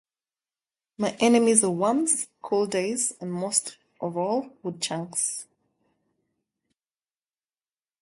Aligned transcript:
My 0.97 1.15
enemies 1.19 1.63
are 1.63 1.69
worms, 1.69 2.27
cool 2.41 2.65
days, 2.65 3.13
and 3.21 3.31
most 3.31 3.77
of 3.99 4.17
all 4.17 4.49
woodchucks. 4.63 5.45